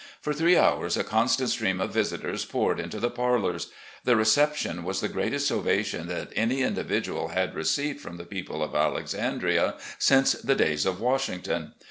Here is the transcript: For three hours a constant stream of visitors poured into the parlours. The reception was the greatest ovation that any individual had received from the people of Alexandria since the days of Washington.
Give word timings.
For 0.19 0.33
three 0.33 0.57
hours 0.57 0.97
a 0.97 1.03
constant 1.03 1.51
stream 1.51 1.79
of 1.79 1.93
visitors 1.93 2.43
poured 2.43 2.79
into 2.79 2.99
the 2.99 3.11
parlours. 3.11 3.67
The 4.03 4.15
reception 4.15 4.83
was 4.83 4.99
the 4.99 5.07
greatest 5.07 5.51
ovation 5.51 6.07
that 6.07 6.33
any 6.35 6.63
individual 6.63 7.27
had 7.27 7.53
received 7.53 8.01
from 8.01 8.17
the 8.17 8.25
people 8.25 8.63
of 8.63 8.73
Alexandria 8.73 9.75
since 9.99 10.31
the 10.31 10.55
days 10.55 10.87
of 10.87 10.99
Washington. 11.01 11.75